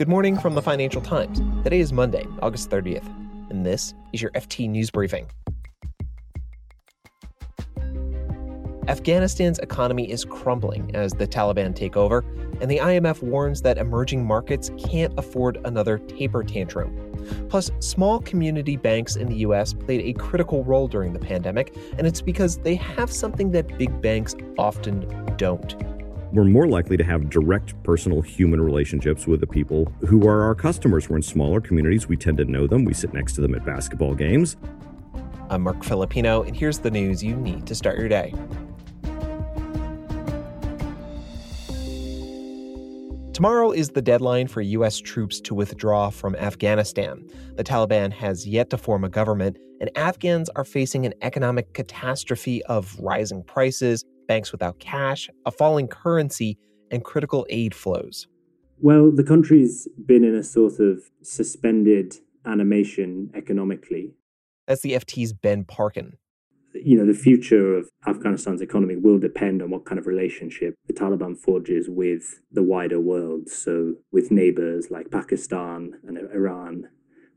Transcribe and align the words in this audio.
Good 0.00 0.08
morning 0.08 0.38
from 0.38 0.54
the 0.54 0.62
Financial 0.62 1.02
Times. 1.02 1.42
Today 1.62 1.78
is 1.78 1.92
Monday, 1.92 2.26
August 2.40 2.70
30th, 2.70 3.04
and 3.50 3.66
this 3.66 3.92
is 4.14 4.22
your 4.22 4.30
FT 4.30 4.66
News 4.66 4.90
Briefing. 4.90 5.26
Afghanistan's 8.88 9.58
economy 9.58 10.10
is 10.10 10.24
crumbling 10.24 10.96
as 10.96 11.12
the 11.12 11.26
Taliban 11.26 11.76
take 11.76 11.98
over, 11.98 12.24
and 12.62 12.70
the 12.70 12.78
IMF 12.78 13.22
warns 13.22 13.60
that 13.60 13.76
emerging 13.76 14.24
markets 14.24 14.70
can't 14.88 15.12
afford 15.18 15.58
another 15.66 15.98
taper 15.98 16.42
tantrum. 16.42 16.96
Plus, 17.50 17.70
small 17.80 18.20
community 18.20 18.78
banks 18.78 19.16
in 19.16 19.28
the 19.28 19.36
US 19.40 19.74
played 19.74 20.00
a 20.00 20.18
critical 20.18 20.64
role 20.64 20.88
during 20.88 21.12
the 21.12 21.18
pandemic, 21.18 21.76
and 21.98 22.06
it's 22.06 22.22
because 22.22 22.56
they 22.56 22.74
have 22.74 23.12
something 23.12 23.50
that 23.50 23.76
big 23.76 24.00
banks 24.00 24.34
often 24.56 25.00
don't 25.36 25.76
we're 26.32 26.44
more 26.44 26.68
likely 26.68 26.96
to 26.96 27.02
have 27.02 27.28
direct 27.28 27.80
personal 27.82 28.20
human 28.20 28.60
relationships 28.60 29.26
with 29.26 29.40
the 29.40 29.46
people 29.46 29.92
who 30.06 30.28
are 30.28 30.42
our 30.42 30.54
customers. 30.54 31.08
We're 31.08 31.16
in 31.16 31.22
smaller 31.22 31.60
communities. 31.60 32.08
We 32.08 32.16
tend 32.16 32.38
to 32.38 32.44
know 32.44 32.66
them. 32.66 32.84
We 32.84 32.94
sit 32.94 33.12
next 33.12 33.34
to 33.34 33.40
them 33.40 33.54
at 33.54 33.64
basketball 33.64 34.14
games. 34.14 34.56
I'm 35.48 35.62
Marc 35.62 35.82
Filippino, 35.82 36.42
and 36.42 36.56
here's 36.56 36.78
the 36.78 36.90
news 36.90 37.24
you 37.24 37.34
need 37.34 37.66
to 37.66 37.74
start 37.74 37.98
your 37.98 38.08
day. 38.08 38.32
Tomorrow 43.32 43.72
is 43.72 43.88
the 43.88 44.02
deadline 44.02 44.46
for 44.48 44.60
U.S. 44.60 44.98
troops 44.98 45.40
to 45.40 45.54
withdraw 45.54 46.10
from 46.10 46.36
Afghanistan. 46.36 47.26
The 47.56 47.64
Taliban 47.64 48.12
has 48.12 48.46
yet 48.46 48.70
to 48.70 48.76
form 48.76 49.02
a 49.02 49.08
government, 49.08 49.56
and 49.80 49.90
Afghans 49.96 50.50
are 50.56 50.64
facing 50.64 51.06
an 51.06 51.14
economic 51.22 51.72
catastrophe 51.72 52.62
of 52.64 52.94
rising 53.00 53.42
prices, 53.42 54.04
banks 54.30 54.52
without 54.52 54.78
cash, 54.78 55.28
a 55.44 55.50
falling 55.50 55.88
currency, 55.88 56.56
and 56.92 57.02
critical 57.02 57.44
aid 57.50 57.74
flows? 57.74 58.28
Well, 58.78 59.10
the 59.10 59.24
country's 59.24 59.88
been 60.06 60.22
in 60.22 60.36
a 60.36 60.44
sort 60.44 60.78
of 60.78 61.10
suspended 61.20 62.14
animation 62.46 63.32
economically. 63.34 64.14
That's 64.68 64.82
the 64.82 64.92
FT's 64.92 65.32
Ben 65.32 65.64
Parkin. 65.64 66.16
You 66.72 66.96
know, 66.96 67.06
the 67.06 67.18
future 67.28 67.76
of 67.76 67.88
Afghanistan's 68.06 68.60
economy 68.60 68.94
will 68.94 69.18
depend 69.18 69.62
on 69.62 69.70
what 69.70 69.84
kind 69.84 69.98
of 69.98 70.06
relationship 70.06 70.76
the 70.86 70.92
Taliban 70.92 71.36
forges 71.36 71.88
with 71.90 72.40
the 72.52 72.62
wider 72.62 73.00
world. 73.00 73.48
So, 73.48 73.96
with 74.12 74.30
neighbors 74.30 74.92
like 74.92 75.10
Pakistan 75.10 75.94
and 76.06 76.16
Iran, 76.16 76.88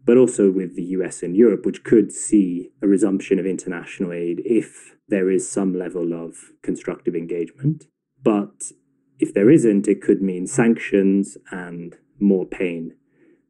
but 0.05 0.17
also 0.17 0.51
with 0.51 0.75
the 0.75 0.83
US 0.97 1.23
and 1.23 1.35
Europe, 1.35 1.65
which 1.65 1.83
could 1.83 2.11
see 2.11 2.69
a 2.83 2.87
resumption 2.87 3.39
of 3.39 3.47
international 3.47 4.13
aid 4.13 4.43
if 4.45 4.95
there 5.13 5.29
is 5.29 5.49
some 5.49 5.77
level 5.77 6.11
of 6.11 6.51
constructive 6.63 7.15
engagement. 7.15 7.85
But 8.23 8.71
if 9.19 9.31
there 9.31 9.51
isn't, 9.51 9.87
it 9.87 10.01
could 10.01 10.23
mean 10.23 10.47
sanctions 10.47 11.37
and 11.51 11.95
more 12.19 12.47
pain. 12.47 12.95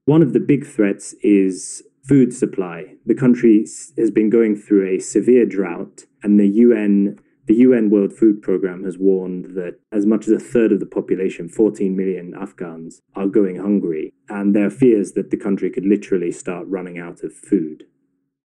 One 0.03 0.21
of 0.21 0.33
the 0.33 0.41
big 0.41 0.67
threats 0.67 1.15
is 1.23 1.81
food 2.03 2.33
supply. 2.33 2.95
The 3.05 3.15
country 3.15 3.65
has 3.97 4.11
been 4.11 4.29
going 4.29 4.57
through 4.57 4.89
a 4.89 4.99
severe 4.99 5.45
drought, 5.45 6.03
and 6.21 6.37
the 6.37 6.49
UN 6.65 7.19
the 7.45 7.55
UN 7.55 7.89
World 7.89 8.13
Food 8.13 8.41
Programme 8.41 8.83
has 8.85 8.97
warned 8.97 9.55
that 9.55 9.77
as 9.91 10.05
much 10.05 10.27
as 10.27 10.33
a 10.33 10.39
third 10.39 10.71
of 10.71 10.79
the 10.79 10.85
population, 10.85 11.49
14 11.49 11.93
million 11.93 12.33
Afghans, 12.39 13.01
are 13.15 13.27
going 13.27 13.57
hungry, 13.57 14.13
and 14.29 14.55
there 14.55 14.67
are 14.67 14.79
fears 14.83 15.11
that 15.13 15.29
the 15.29 15.37
country 15.37 15.69
could 15.69 15.85
literally 15.85 16.31
start 16.31 16.67
running 16.67 16.97
out 16.97 17.21
of 17.21 17.33
food. 17.33 17.83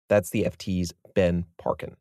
That's 0.10 0.32
the 0.32 0.44
FT's 0.44 0.92
Ben 1.14 1.46
Parkin. 1.60 1.98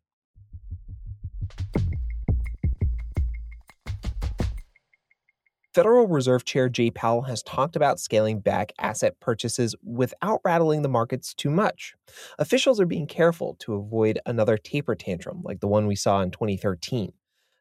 Federal 5.71 6.07
Reserve 6.07 6.45
Chair 6.45 6.67
Jay 6.67 6.89
Powell 6.89 7.21
has 7.23 7.43
talked 7.43 7.75
about 7.75 7.99
scaling 7.99 8.39
back 8.39 8.73
asset 8.79 9.19
purchases 9.19 9.75
without 9.83 10.41
rattling 10.43 10.81
the 10.81 10.89
markets 10.89 11.31
too 11.31 11.51
much. 11.51 11.93
Officials 12.39 12.79
are 12.79 12.87
being 12.87 13.05
careful 13.05 13.55
to 13.59 13.75
avoid 13.75 14.17
another 14.25 14.57
taper 14.57 14.95
tantrum 14.95 15.41
like 15.43 15.59
the 15.59 15.67
one 15.67 15.85
we 15.85 15.95
saw 15.95 16.21
in 16.21 16.31
2013. 16.31 17.13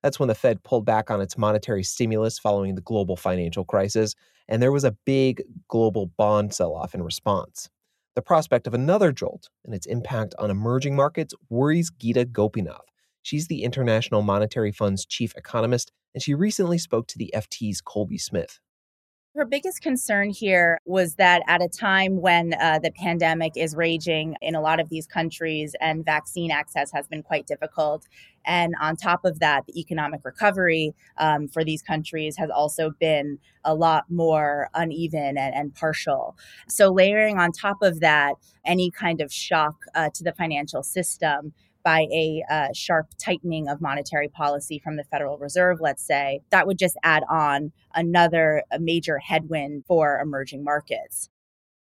That's 0.03 0.19
when 0.19 0.29
the 0.29 0.35
Fed 0.35 0.63
pulled 0.63 0.87
back 0.87 1.11
on 1.11 1.21
its 1.21 1.37
monetary 1.37 1.83
stimulus 1.83 2.39
following 2.39 2.77
the 2.77 2.81
global 2.81 3.15
financial 3.15 3.65
crisis, 3.65 4.15
and 4.49 4.63
there 4.63 4.73
was 4.73 4.85
a 4.85 4.97
big 5.05 5.43
global 5.69 6.07
bond 6.17 6.55
sell 6.55 6.75
off 6.75 6.95
in 6.95 7.03
response. 7.03 7.69
The 8.15 8.23
prospect 8.23 8.67
of 8.67 8.73
another 8.73 9.13
jolt 9.13 9.51
and 9.67 9.75
its 9.75 9.87
impact 9.87 10.35
on 10.39 10.51
emerging 10.51 10.97
markets 10.97 11.35
worries 11.51 11.91
Geeta 11.91 12.25
Gopinath. 12.33 12.81
She's 13.29 13.49
the 13.49 13.63
International 13.63 14.23
Monetary 14.23 14.73
Fund's 14.73 15.05
chief 15.05 15.35
economist 15.37 15.93
and 16.15 16.23
she 16.23 16.33
recently 16.33 16.79
spoke 16.79 17.07
to 17.09 17.19
the 17.19 17.31
FT's 17.37 17.83
Colby 17.83 18.17
Smith. 18.17 18.59
Her 19.37 19.45
biggest 19.45 19.83
concern 19.83 20.31
here 20.31 20.79
was 20.87 21.17
that 21.17 21.43
at 21.47 21.63
a 21.63 21.69
time 21.69 22.23
when 22.23 22.55
uh, 22.55 22.79
the 22.79 22.91
pandemic 22.91 23.53
is 23.55 23.77
raging 23.77 24.35
in 24.41 24.55
a 24.55 24.63
lot 24.63 24.81
of 24.81 24.89
these 24.89 25.07
countries 25.07 25.77
and 25.79 26.07
vaccine 26.07 26.51
access 26.51 26.91
has 26.93 27.07
been 27.07 27.23
quite 27.23 27.47
difficult, 27.47 28.09
and 28.47 28.75
on 28.81 28.97
top 28.97 29.27
of 29.27 29.41
that, 29.41 29.67
the 29.67 29.79
economic 29.79 30.25
recovery 30.25 30.95
um, 31.19 31.47
for 31.49 31.63
these 31.63 31.83
countries 31.83 32.37
has 32.39 32.49
also 32.49 32.93
been 32.99 33.39
a 33.63 33.75
lot 33.75 34.05
more 34.09 34.71
uneven 34.73 35.37
and, 35.37 35.55
and, 35.55 35.75
partial. 35.75 36.37
So, 36.67 36.91
layering 36.91 37.39
on 37.39 37.53
top 37.53 37.83
of 37.83 38.01
that, 38.01 38.35
any 38.65 38.91
kind 38.91 39.21
of 39.21 39.33
shock 39.33 39.85
uh, 39.95 40.09
to 40.15 40.25
the 40.25 40.33
financial 40.33 40.83
system 40.83 41.53
by 41.83 42.07
a 42.13 42.43
uh, 42.51 42.69
sharp 42.75 43.09
tightening 43.23 43.69
of 43.69 43.81
monetary 43.81 44.29
policy 44.29 44.79
from 44.79 44.97
the 44.97 45.05
Federal 45.05 45.39
Reserve, 45.39 45.79
let's 45.81 46.03
say, 46.03 46.41
that 46.51 46.67
would 46.67 46.79
just 46.79 46.97
add 47.03 47.23
on 47.31 47.73
another 47.95 48.63
major 48.79 49.19
headwind 49.19 49.85
for 49.87 50.21
emerging 50.21 50.65
markets. 50.65 51.29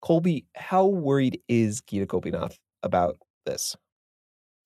Colby, 0.01 0.45
how 0.55 0.85
worried 0.85 1.39
is 1.47 1.81
Geeta 1.81 2.07
Gopinath 2.07 2.57
about 2.83 3.17
this? 3.45 3.75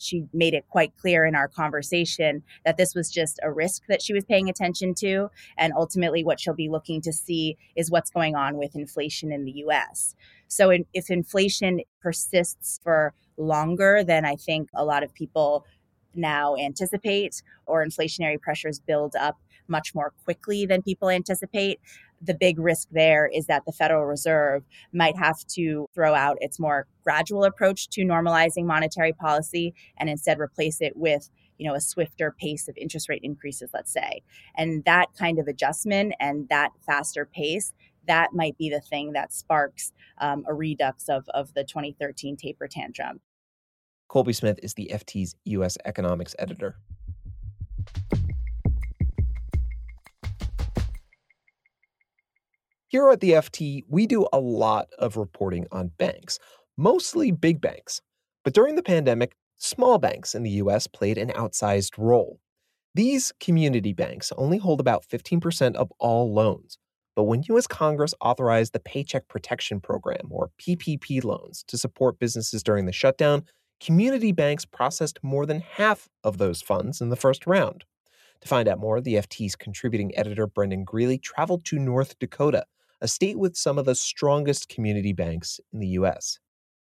She 0.06 0.26
made 0.34 0.54
it 0.54 0.66
quite 0.70 0.96
clear 0.98 1.26
in 1.26 1.36
our 1.36 1.48
conversation 1.48 2.44
that 2.64 2.78
this 2.78 2.94
was 2.94 3.10
just 3.10 3.40
a 3.44 3.52
risk 3.52 3.84
that 3.90 4.02
she 4.02 4.14
was 4.14 4.24
paying 4.24 4.50
attention 4.50 4.94
to. 4.96 5.30
And 5.58 5.74
ultimately, 5.76 6.24
what 6.24 6.40
she'll 6.40 6.54
be 6.54 6.70
looking 6.70 7.02
to 7.02 7.14
see 7.14 7.58
is 7.76 7.92
what's 7.92 8.12
going 8.12 8.36
on 8.36 8.58
with 8.58 8.76
inflation 8.76 9.32
in 9.32 9.46
the 9.46 9.64
US. 9.66 10.16
So, 10.48 10.70
in, 10.70 10.86
if 10.94 11.10
inflation 11.10 11.82
persists 12.02 12.80
for 12.84 13.14
longer 13.38 14.04
than 14.04 14.26
I 14.26 14.36
think 14.36 14.70
a 14.74 14.86
lot 14.86 15.04
of 15.04 15.14
people 15.14 15.66
now 16.14 16.56
anticipate, 16.56 17.42
or 17.66 17.86
inflationary 17.86 18.40
pressures 18.40 18.80
build 18.80 19.16
up 19.16 19.38
much 19.68 19.96
more 19.96 20.14
quickly 20.24 20.66
than 20.66 20.82
people 20.82 21.10
anticipate. 21.10 21.80
The 22.26 22.34
big 22.34 22.60
risk 22.60 22.88
there 22.92 23.28
is 23.28 23.46
that 23.48 23.66
the 23.66 23.72
Federal 23.72 24.06
Reserve 24.06 24.64
might 24.94 25.18
have 25.18 25.46
to 25.48 25.88
throw 25.94 26.14
out 26.14 26.38
its 26.42 26.60
more 26.60 26.88
gradual 27.04 27.44
approach 27.44 27.90
to 27.90 28.02
normalizing 28.02 28.66
monetary 28.66 29.14
policy 29.14 29.74
and 29.98 30.10
instead 30.10 30.40
replace 30.40 30.82
it 30.82 30.96
with 30.96 31.30
you 31.58 31.68
know 31.68 31.76
a 31.76 31.82
swifter 31.82 32.36
pace 32.38 32.68
of 32.68 32.76
interest 32.78 33.08
rate 33.08 33.22
increases 33.24 33.70
let's 33.74 33.94
say 33.94 34.22
and 34.58 34.84
that 34.84 35.08
kind 35.18 35.40
of 35.40 35.48
adjustment 35.48 36.14
and 36.20 36.50
that 36.50 36.72
faster 36.86 37.26
pace 37.26 37.72
that 38.08 38.34
might 38.34 38.58
be 38.58 38.70
the 38.70 38.82
thing 38.82 39.14
that 39.14 39.32
sparks 39.32 39.94
um, 40.20 40.44
a 40.48 40.54
redux 40.54 41.08
of, 41.08 41.24
of 41.30 41.54
the 41.54 41.64
2013 41.64 42.36
taper 42.36 42.68
tantrum 42.68 43.22
Colby 44.08 44.34
Smith 44.34 44.60
is 44.62 44.74
the 44.76 44.92
FT's 44.94 45.36
U.S. 45.46 45.78
economics 45.84 46.36
editor. 46.38 46.76
Here 52.96 53.10
at 53.10 53.20
the 53.20 53.32
FT, 53.32 53.84
we 53.90 54.08
do 54.08 54.26
a 54.32 54.40
lot 54.40 54.88
of 55.00 55.18
reporting 55.18 55.68
on 55.70 55.92
banks, 55.98 56.40
mostly 56.78 57.30
big 57.30 57.60
banks. 57.60 58.00
But 58.46 58.54
during 58.54 58.76
the 58.76 58.82
pandemic, 58.82 59.36
small 59.58 59.98
banks 59.98 60.34
in 60.34 60.44
the 60.44 60.52
US 60.62 60.88
played 60.88 61.18
an 61.18 61.28
outsized 61.32 61.98
role. 61.98 62.40
These 62.94 63.34
community 63.42 63.92
banks 63.92 64.32
only 64.38 64.58
hold 64.58 64.80
about 64.80 65.04
15% 65.06 65.76
of 65.76 65.92
all 66.00 66.34
loans. 66.34 66.78
But 67.18 67.24
when 67.24 67.44
US 67.50 67.68
Congress 67.68 68.14
authorized 68.22 68.72
the 68.72 68.80
Paycheck 68.80 69.28
Protection 69.28 69.82
Program, 69.82 70.30
or 70.30 70.52
PPP 70.58 71.22
loans, 71.22 71.66
to 71.68 71.78
support 71.78 72.18
businesses 72.18 72.64
during 72.64 72.86
the 72.86 72.94
shutdown, 72.94 73.44
community 73.82 74.32
banks 74.32 74.64
processed 74.64 75.20
more 75.22 75.46
than 75.46 75.60
half 75.60 76.08
of 76.24 76.38
those 76.38 76.62
funds 76.62 77.02
in 77.02 77.10
the 77.10 77.18
first 77.18 77.46
round. 77.46 77.84
To 78.40 78.48
find 78.48 78.70
out 78.70 78.80
more, 78.80 79.02
the 79.02 79.16
FT's 79.16 79.58
contributing 79.58 80.18
editor 80.18 80.48
Brendan 80.48 80.86
Greeley 80.86 81.18
traveled 81.18 81.66
to 81.66 81.78
North 81.78 82.18
Dakota, 82.20 82.66
a 83.06 83.08
state 83.08 83.38
with 83.38 83.56
some 83.56 83.78
of 83.78 83.86
the 83.86 83.94
strongest 83.94 84.68
community 84.68 85.14
banks 85.14 85.60
in 85.72 85.80
the 85.80 85.88
U.S. 85.90 86.40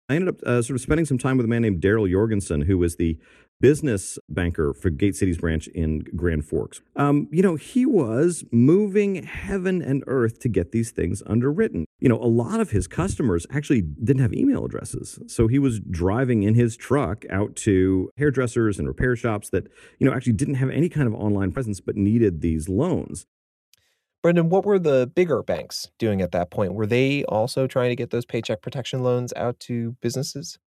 I 0.08 0.16
ended 0.16 0.28
up 0.28 0.42
uh, 0.44 0.60
sort 0.60 0.74
of 0.74 0.80
spending 0.80 1.06
some 1.06 1.18
time 1.18 1.36
with 1.36 1.46
a 1.46 1.48
man 1.48 1.62
named 1.62 1.80
Daryl 1.80 2.10
Jorgensen, 2.10 2.62
who 2.62 2.78
was 2.78 2.96
the 2.96 3.16
business 3.60 4.18
banker 4.28 4.74
for 4.74 4.90
Gate 4.90 5.14
City's 5.14 5.38
branch 5.38 5.68
in 5.68 6.00
Grand 6.16 6.44
Forks. 6.44 6.80
Um, 6.96 7.28
you 7.30 7.42
know, 7.42 7.54
he 7.54 7.86
was 7.86 8.42
moving 8.50 9.22
heaven 9.22 9.82
and 9.82 10.02
earth 10.08 10.40
to 10.40 10.48
get 10.48 10.72
these 10.72 10.90
things 10.90 11.22
underwritten. 11.26 11.84
You 12.00 12.08
know, 12.08 12.16
a 12.16 12.26
lot 12.26 12.58
of 12.58 12.70
his 12.70 12.88
customers 12.88 13.46
actually 13.52 13.82
didn't 13.82 14.22
have 14.22 14.34
email 14.34 14.64
addresses. 14.64 15.20
So 15.28 15.46
he 15.46 15.60
was 15.60 15.78
driving 15.78 16.42
in 16.42 16.54
his 16.56 16.76
truck 16.76 17.24
out 17.30 17.54
to 17.56 18.10
hairdressers 18.16 18.80
and 18.80 18.88
repair 18.88 19.14
shops 19.14 19.50
that, 19.50 19.68
you 20.00 20.08
know, 20.08 20.12
actually 20.12 20.32
didn't 20.32 20.54
have 20.54 20.70
any 20.70 20.88
kind 20.88 21.06
of 21.06 21.14
online 21.14 21.52
presence 21.52 21.80
but 21.80 21.96
needed 21.96 22.40
these 22.40 22.68
loans. 22.68 23.26
Brendan, 24.22 24.50
what 24.50 24.66
were 24.66 24.78
the 24.78 25.10
bigger 25.14 25.42
banks 25.42 25.90
doing 25.98 26.20
at 26.20 26.32
that 26.32 26.50
point? 26.50 26.74
Were 26.74 26.86
they 26.86 27.24
also 27.24 27.66
trying 27.66 27.88
to 27.88 27.96
get 27.96 28.10
those 28.10 28.26
paycheck 28.26 28.60
protection 28.60 29.02
loans 29.02 29.32
out 29.34 29.58
to 29.60 29.96
businesses? 30.02 30.58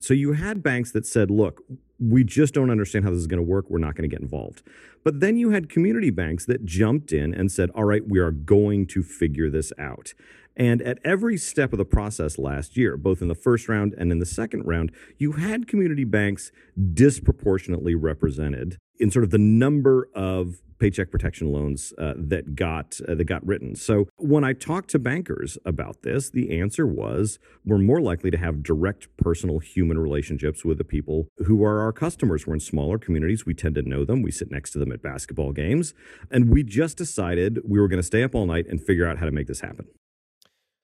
So 0.00 0.14
you 0.14 0.32
had 0.32 0.62
banks 0.62 0.92
that 0.92 1.06
said, 1.06 1.30
look, 1.30 1.62
we 1.98 2.24
just 2.24 2.54
don't 2.54 2.70
understand 2.70 3.04
how 3.04 3.10
this 3.10 3.20
is 3.20 3.26
going 3.26 3.42
to 3.42 3.50
work. 3.50 3.66
We're 3.68 3.78
not 3.78 3.96
going 3.96 4.08
to 4.08 4.14
get 4.14 4.22
involved. 4.22 4.62
But 5.04 5.20
then 5.20 5.36
you 5.36 5.50
had 5.50 5.68
community 5.68 6.10
banks 6.10 6.46
that 6.46 6.64
jumped 6.64 7.12
in 7.12 7.34
and 7.34 7.50
said, 7.50 7.70
all 7.74 7.84
right, 7.84 8.06
we 8.06 8.18
are 8.18 8.30
going 8.30 8.86
to 8.88 9.02
figure 9.02 9.50
this 9.50 9.72
out. 9.78 10.14
And 10.56 10.80
at 10.80 10.98
every 11.04 11.36
step 11.36 11.72
of 11.72 11.78
the 11.78 11.84
process 11.84 12.38
last 12.38 12.76
year, 12.78 12.96
both 12.96 13.20
in 13.20 13.28
the 13.28 13.34
first 13.34 13.68
round 13.68 13.94
and 13.98 14.10
in 14.10 14.20
the 14.20 14.26
second 14.26 14.62
round, 14.62 14.90
you 15.18 15.32
had 15.32 15.68
community 15.68 16.04
banks 16.04 16.50
disproportionately 16.94 17.94
represented 17.94 18.78
in 18.98 19.10
sort 19.10 19.24
of 19.24 19.30
the 19.30 19.38
number 19.38 20.08
of 20.14 20.60
paycheck 20.78 21.10
protection 21.10 21.52
loans 21.52 21.92
uh, 21.98 22.14
that 22.16 22.54
got 22.54 23.00
uh, 23.08 23.14
that 23.14 23.24
got 23.24 23.46
written. 23.46 23.74
So 23.74 24.08
when 24.16 24.44
I 24.44 24.52
talked 24.52 24.90
to 24.90 24.98
bankers 24.98 25.58
about 25.64 26.02
this, 26.02 26.30
the 26.30 26.58
answer 26.60 26.86
was 26.86 27.38
we're 27.64 27.78
more 27.78 28.00
likely 28.00 28.30
to 28.30 28.36
have 28.36 28.62
direct 28.62 29.08
personal 29.16 29.58
human 29.58 29.98
relationships 29.98 30.64
with 30.64 30.78
the 30.78 30.84
people 30.84 31.28
who 31.46 31.64
are 31.64 31.80
our 31.80 31.92
customers. 31.92 32.46
We're 32.46 32.54
in 32.54 32.60
smaller 32.60 32.98
communities, 32.98 33.46
we 33.46 33.54
tend 33.54 33.74
to 33.76 33.82
know 33.82 34.04
them, 34.04 34.22
we 34.22 34.30
sit 34.30 34.50
next 34.50 34.72
to 34.72 34.78
them 34.78 34.92
at 34.92 35.02
basketball 35.02 35.52
games, 35.52 35.94
and 36.30 36.50
we 36.50 36.62
just 36.62 36.96
decided 36.96 37.60
we 37.64 37.80
were 37.80 37.88
going 37.88 38.00
to 38.00 38.06
stay 38.06 38.22
up 38.22 38.34
all 38.34 38.46
night 38.46 38.66
and 38.68 38.80
figure 38.82 39.06
out 39.06 39.18
how 39.18 39.26
to 39.26 39.32
make 39.32 39.46
this 39.46 39.60
happen. 39.60 39.86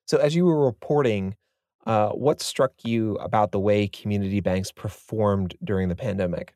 So, 0.05 0.17
as 0.17 0.35
you 0.35 0.45
were 0.45 0.65
reporting, 0.65 1.35
uh, 1.85 2.09
what 2.09 2.41
struck 2.41 2.73
you 2.83 3.15
about 3.15 3.51
the 3.51 3.59
way 3.59 3.87
community 3.87 4.39
banks 4.39 4.71
performed 4.71 5.55
during 5.63 5.89
the 5.89 5.95
pandemic? 5.95 6.53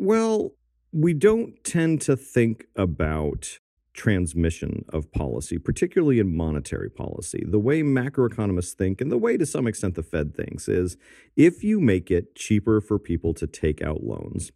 Well, 0.00 0.52
we 0.92 1.12
don't 1.12 1.62
tend 1.64 2.00
to 2.02 2.16
think 2.16 2.66
about 2.76 3.58
transmission 3.94 4.84
of 4.90 5.10
policy, 5.10 5.58
particularly 5.58 6.20
in 6.20 6.36
monetary 6.36 6.88
policy. 6.88 7.44
The 7.44 7.58
way 7.58 7.82
macroeconomists 7.82 8.74
think, 8.74 9.00
and 9.00 9.10
the 9.10 9.18
way 9.18 9.36
to 9.36 9.44
some 9.44 9.66
extent 9.66 9.96
the 9.96 10.04
Fed 10.04 10.36
thinks, 10.36 10.68
is 10.68 10.96
if 11.34 11.64
you 11.64 11.80
make 11.80 12.12
it 12.12 12.36
cheaper 12.36 12.80
for 12.80 13.00
people 13.00 13.34
to 13.34 13.46
take 13.48 13.82
out 13.82 14.04
loans, 14.04 14.52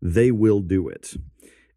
they 0.00 0.30
will 0.30 0.60
do 0.60 0.88
it. 0.88 1.14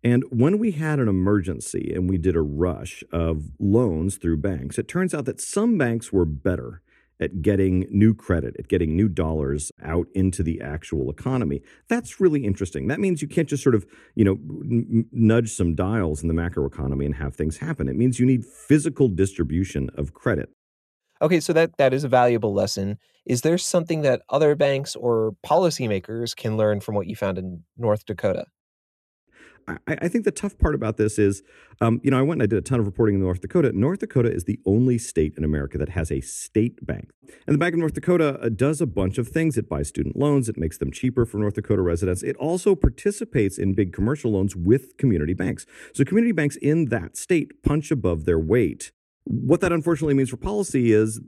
And 0.01 0.23
when 0.29 0.57
we 0.57 0.71
had 0.71 0.99
an 0.99 1.09
emergency 1.09 1.91
and 1.93 2.09
we 2.09 2.17
did 2.17 2.37
a 2.37 2.41
rush 2.41 3.03
of 3.11 3.51
loans 3.59 4.15
through 4.15 4.37
banks, 4.37 4.79
it 4.79 4.87
turns 4.87 5.13
out 5.13 5.25
that 5.25 5.41
some 5.41 5.77
banks 5.77 6.13
were 6.13 6.23
better 6.23 6.81
at 7.19 7.41
getting 7.41 7.85
new 7.89 8.13
credit, 8.13 8.55
at 8.57 8.67
getting 8.67 8.95
new 8.95 9.07
dollars 9.07 9.71
out 9.83 10.07
into 10.13 10.43
the 10.43 10.61
actual 10.61 11.09
economy. 11.09 11.61
That's 11.87 12.19
really 12.19 12.45
interesting. 12.45 12.87
That 12.87 12.99
means 12.99 13.21
you 13.21 13.27
can't 13.27 13.49
just 13.49 13.63
sort 13.63 13.75
of, 13.75 13.85
you 14.15 14.23
know, 14.23 14.39
n- 14.63 15.05
nudge 15.11 15.51
some 15.51 15.75
dials 15.75 16.21
in 16.21 16.27
the 16.27 16.33
macroeconomy 16.33 17.05
and 17.05 17.15
have 17.15 17.35
things 17.35 17.57
happen. 17.57 17.89
It 17.89 17.95
means 17.95 18.19
you 18.19 18.25
need 18.25 18.45
physical 18.45 19.07
distribution 19.07 19.89
of 19.95 20.13
credit. 20.13 20.49
Okay, 21.21 21.41
so 21.41 21.51
that 21.51 21.77
that 21.77 21.93
is 21.93 22.05
a 22.05 22.07
valuable 22.07 22.53
lesson. 22.53 22.97
Is 23.25 23.41
there 23.41 23.57
something 23.57 24.01
that 24.03 24.21
other 24.29 24.55
banks 24.55 24.95
or 24.95 25.35
policymakers 25.45 26.35
can 26.35 26.55
learn 26.55 26.79
from 26.79 26.95
what 26.95 27.07
you 27.07 27.15
found 27.15 27.37
in 27.37 27.63
North 27.77 28.05
Dakota? 28.05 28.45
I, 29.67 29.77
I, 29.87 30.07
think 30.07 30.25
the 30.25 30.31
tough 30.31 30.57
part 30.57 30.75
about 30.75 30.97
this 30.97 31.19
is, 31.19 31.43
um, 31.81 31.99
you 32.03 32.11
know, 32.11 32.19
I 32.19 32.21
went 32.21 32.41
and 32.41 32.43
I 32.43 32.47
did 32.47 32.57
a 32.57 32.61
ton 32.61 32.79
of 32.79 32.85
reporting 32.85 33.15
in 33.15 33.21
North 33.21 33.41
Dakota. 33.41 33.71
North 33.73 33.99
Dakota 33.99 34.31
is 34.31 34.45
the 34.45 34.59
only 34.65 34.97
state 34.97 35.33
in 35.37 35.43
America 35.43 35.77
that 35.77 35.89
has 35.89 36.11
a 36.11 36.21
state 36.21 36.85
bank. 36.85 37.11
And 37.47 37.53
the 37.53 37.57
Bank 37.57 37.73
of 37.73 37.79
North 37.79 37.93
Dakota 37.93 38.39
uh, 38.41 38.49
does 38.49 38.81
a 38.81 38.85
bunch 38.85 39.17
of 39.17 39.27
things. 39.27 39.57
It 39.57 39.69
buys 39.69 39.87
student 39.87 40.17
loans, 40.17 40.49
it 40.49 40.57
makes 40.57 40.77
them 40.77 40.91
cheaper 40.91 41.25
for 41.25 41.37
North 41.37 41.55
Dakota 41.55 41.81
residents. 41.81 42.23
It 42.23 42.35
also 42.37 42.75
participates 42.75 43.57
in 43.57 43.73
big 43.73 43.93
commercial 43.93 44.31
loans 44.31 44.55
with 44.55 44.97
community 44.97 45.33
banks. 45.33 45.65
So 45.93 46.03
community 46.03 46.31
banks 46.31 46.55
in 46.57 46.85
that 46.85 47.17
state 47.17 47.63
punch 47.63 47.91
above 47.91 48.25
their 48.25 48.39
weight. 48.39 48.91
What 49.25 49.61
that 49.61 49.71
unfortunately 49.71 50.15
means 50.15 50.29
for 50.29 50.37
policy 50.37 50.91
is 50.91 51.21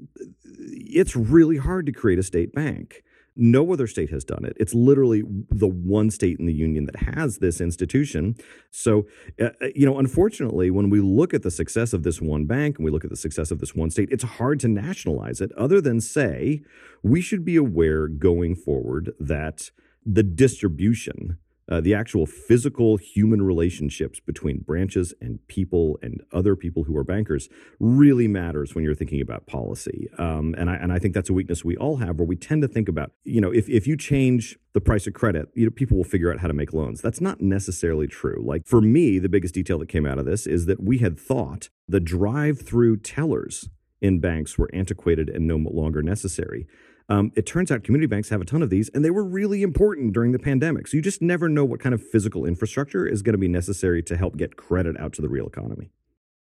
it's 0.44 1.16
really 1.16 1.58
hard 1.58 1.86
to 1.86 1.92
create 1.92 2.20
a 2.20 2.24
state 2.24 2.54
bank. 2.54 3.04
No 3.36 3.72
other 3.72 3.88
state 3.88 4.10
has 4.10 4.24
done 4.24 4.44
it. 4.44 4.58
It's 4.60 4.74
literally 4.74 5.24
the 5.50 5.68
one 5.68 6.10
state 6.10 6.40
in 6.40 6.46
the 6.46 6.54
union 6.54 6.86
that 6.86 7.16
has 7.16 7.38
this 7.38 7.62
institution. 7.62 8.36
So, 8.72 9.08
uh, 9.40 9.50
uh, 9.62 9.68
you 9.74 9.86
know, 9.86 10.00
unfortunately, 10.00 10.70
when 10.70 10.90
we 10.90 11.00
look 11.00 11.34
at 11.34 11.42
the 11.42 11.52
success 11.52 11.94
of 11.94 12.04
this 12.04 12.22
one 12.22 12.46
bank 12.46 12.78
and 12.78 12.86
we 12.86 12.92
look 12.92 13.06
at 13.06 13.10
the 13.10 13.16
success 13.16 13.50
of 13.50 13.60
this 13.60 13.74
one 13.74 13.90
state, 13.90 14.10
it's 14.12 14.24
hard 14.24 14.60
to 14.62 14.68
nationalize 14.68 15.40
it 15.40 15.52
other 15.54 15.80
than 15.80 16.02
say 16.02 16.62
we 17.04 17.22
should 17.22 17.46
be 17.46 17.56
aware 17.56 18.08
going 18.08 18.56
forward 18.56 19.14
that 19.20 19.72
the 20.06 20.24
distribution 20.24 21.38
uh, 21.72 21.82
the 21.82 21.96
actual 21.96 22.26
physical 22.28 22.98
human 22.98 23.42
relationships 23.42 24.20
between 24.20 24.60
branches 24.60 25.14
and 25.22 25.40
people 25.48 25.98
and 26.04 26.22
other 26.32 26.56
people 26.56 26.84
who 26.84 26.96
are 26.96 27.04
bankers 27.04 27.50
really 27.80 28.28
matters 28.28 28.76
when 28.76 28.84
you're 28.84 28.94
thinking 28.94 29.22
about 29.22 29.48
policy. 29.48 30.08
Um, 30.18 30.54
and 30.60 30.70
I 30.70 30.76
and 30.76 30.92
I 30.92 31.00
think 31.00 31.14
that's 31.16 31.30
a 31.30 31.34
weakness 31.34 31.66
we 31.66 31.78
all 31.78 31.98
have, 31.98 32.20
where 32.20 32.28
we 32.28 32.36
tend 32.36 32.62
to 32.62 32.68
think 32.68 32.90
about, 32.90 33.12
you 33.24 33.42
know, 33.42 33.52
if 33.52 33.70
if 33.70 33.88
you 33.88 33.96
change 33.98 34.60
the 34.74 34.82
price 34.82 35.08
of 35.08 35.14
credit, 35.14 35.48
you 35.56 35.66
know, 35.66 35.72
people 35.72 35.98
will 35.98 36.04
figure 36.04 36.32
out 36.32 36.40
how 36.40 36.48
to 36.48 36.54
make 36.54 36.74
loans. 36.74 37.02
That's 37.02 37.22
not 37.22 37.42
necessarily 37.42 38.08
true. 38.08 38.42
Like 38.46 38.68
for 38.68 38.82
me, 38.82 39.20
the 39.20 39.30
biggest 39.30 39.54
detail 39.54 39.80
that 39.80 39.90
came 39.90 40.06
out 40.06 40.20
of 40.20 40.26
this 40.26 40.46
is 40.46 40.66
that 40.66 40.84
we 40.84 41.00
had 41.00 41.20
thought 41.20 41.70
the 41.88 42.00
drive-through 42.00 42.98
tellers 42.98 43.70
in 44.02 44.20
banks 44.20 44.58
were 44.58 44.70
antiquated 44.74 45.30
and 45.30 45.46
no 45.48 45.58
longer 45.58 46.02
necessary. 46.02 46.68
Um, 47.10 47.32
it 47.36 47.46
turns 47.46 47.72
out 47.72 47.84
community 47.84 48.08
banks 48.08 48.30
have 48.30 48.42
a 48.42 48.46
ton 48.46 48.62
of 48.62 48.70
these, 48.70 48.90
and 48.90 49.04
they 49.04 49.10
were 49.10 49.24
really 49.24 49.64
important 49.64 50.14
during 50.14 50.32
the 50.32 50.40
pandemic. 50.40 50.88
So 50.88 50.98
you 50.98 51.02
just 51.02 51.22
never 51.22 51.50
know 51.50 51.66
what 51.66 51.80
kind 51.80 51.94
of 51.94 52.02
physical 52.02 52.46
infrastructure 52.46 53.06
is 53.06 53.22
going 53.22 53.34
to 53.34 53.40
be 53.40 53.48
necessary 53.48 54.02
to 54.04 54.18
help 54.18 54.38
get 54.38 54.56
credit 54.56 55.00
out 55.00 55.14
to 55.14 55.22
the 55.22 55.30
real 55.30 55.48
economy. 55.48 55.92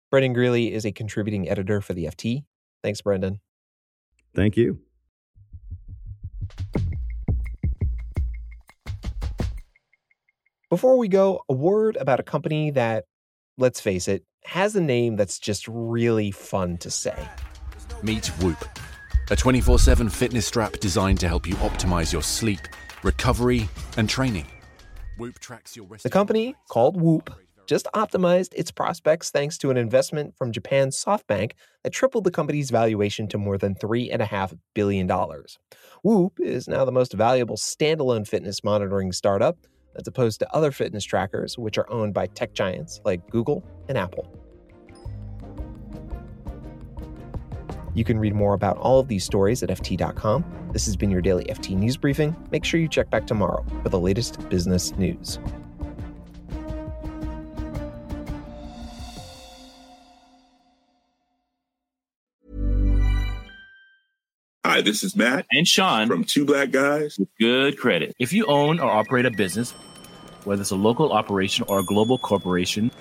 Brendan 0.10 0.34
Greeley 0.34 0.74
is 0.74 0.86
a 0.86 0.92
contributing 0.92 1.50
editor 1.50 1.82
for 1.82 1.94
the 1.94 2.06
FT. 2.06 2.44
Thanks, 2.84 3.02
Brendan. 3.02 3.40
Thank 4.34 4.56
you. 4.58 4.80
Before 10.70 10.98
we 10.98 11.08
go, 11.08 11.44
a 11.48 11.54
word 11.54 11.96
about 11.98 12.20
a 12.20 12.24
company 12.24 12.72
that, 12.72 13.06
let's 13.58 13.80
face 13.80 14.08
it, 14.08 14.24
has 14.44 14.76
a 14.76 14.82
name 14.82 15.16
that's 15.16 15.40
just 15.40 15.68
really 15.68 16.32
fun 16.32 16.78
to 16.80 16.92
say. 16.92 17.28
Meet 18.04 18.28
Whoop 18.42 18.66
a 19.30 19.36
24 19.36 19.80
7 19.80 20.10
fitness 20.10 20.46
strap 20.46 20.74
designed 20.80 21.20
to 21.20 21.28
help 21.28 21.48
you 21.48 21.56
optimize 21.56 22.14
your 22.14 22.24
sleep, 22.24 22.62
recovery, 23.04 23.68
and 23.98 24.10
training. 24.10 24.46
Whoop 25.18 25.40
tracks 25.40 25.76
your 25.76 25.86
rest. 25.86 26.04
The 26.04 26.10
company, 26.10 26.56
called 26.70 27.00
Whoop, 27.00 27.34
just 27.68 27.88
optimized 27.94 28.54
its 28.54 28.72
prospects 28.72 29.30
thanks 29.30 29.58
to 29.58 29.70
an 29.70 29.78
investment 29.78 30.36
from 30.38 30.52
Japan's 30.52 31.04
SoftBank 31.04 31.52
that 31.84 31.92
tripled 31.92 32.24
the 32.24 32.32
company's 32.32 32.70
valuation 32.70 33.28
to 33.30 33.38
more 33.38 33.58
than 33.58 33.76
$3.5 33.76 34.58
billion. 34.74 35.10
Whoop 36.04 36.40
is 36.40 36.68
now 36.68 36.86
the 36.86 36.92
most 36.92 37.14
valuable 37.14 37.58
standalone 37.58 38.28
fitness 38.28 38.64
monitoring 38.64 39.12
startup, 39.12 39.58
as 39.96 40.08
opposed 40.08 40.40
to 40.40 40.56
other 40.56 40.72
fitness 40.72 41.04
trackers, 41.04 41.58
which 41.58 41.78
are 41.78 41.92
owned 41.92 42.14
by 42.14 42.28
tech 42.28 42.54
giants 42.54 43.02
like 43.04 43.28
Google 43.30 43.64
and 43.90 43.98
Apple. 43.98 44.37
You 47.98 48.04
can 48.04 48.20
read 48.20 48.36
more 48.36 48.54
about 48.54 48.78
all 48.78 49.00
of 49.00 49.08
these 49.08 49.24
stories 49.24 49.64
at 49.64 49.70
FT.com. 49.70 50.70
This 50.72 50.86
has 50.86 50.96
been 50.96 51.10
your 51.10 51.20
daily 51.20 51.46
FT 51.46 51.76
News 51.76 51.98
Briefing. 51.98 52.36
Make 52.52 52.64
sure 52.64 52.80
you 52.80 52.88
check 52.88 53.10
back 53.10 53.26
tomorrow 53.26 53.66
for 53.82 53.90
the 53.90 54.00
latest 54.00 54.48
business 54.50 54.96
news. 54.98 55.40
Hi, 64.64 64.82
this 64.82 65.04
is 65.04 65.16
Matt 65.16 65.48
and 65.52 65.68
Sean 65.68 66.08
from 66.08 66.24
Two 66.24 66.46
Black 66.46 66.70
Guys 66.70 67.18
with 67.18 67.30
Good 67.40 67.80
Credit. 67.80 68.14
If 68.20 68.32
you 68.32 68.46
own 68.46 68.80
or 68.80 68.92
operate 68.92 69.26
a 69.26 69.32
business, 69.32 69.72
whether 70.44 70.62
it's 70.62 70.70
a 70.70 70.76
local 70.76 71.14
operation 71.14 71.66
or 71.68 71.80
a 71.80 71.84
global 71.84 72.20
corporation, 72.20 72.92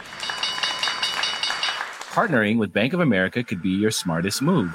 partnering 2.17 2.57
with 2.57 2.73
Bank 2.73 2.95
of 2.95 3.01
America 3.01 3.45
could 3.45 3.61
be 3.61 3.69
your 3.69 3.91
smartest 3.91 4.41
move. 4.41 4.75